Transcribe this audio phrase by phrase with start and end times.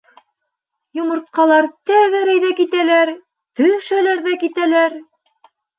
[0.99, 3.15] Йомортҡалар тәгәрәй ҙә китәләр,
[3.63, 5.03] төшәләр ҙә китәләр.